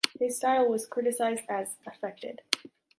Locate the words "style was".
0.37-0.87